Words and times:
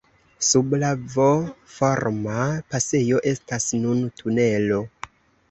Sub 0.45 0.71
la 0.83 0.87
V-forma 1.15 2.39
pasejo 2.73 3.21
estas 3.35 3.69
nun 3.85 4.03
tunelo. 4.23 4.83